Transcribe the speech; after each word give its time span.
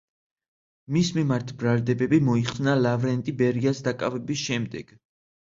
მის 0.95 1.11
მიმართ 1.17 1.53
ბრალდებები 1.59 2.21
მოიხსნა 2.29 2.75
ლავრენტი 2.87 3.37
ბერიას 3.43 3.85
დაკავების 3.89 4.47
შემდეგ. 4.49 4.95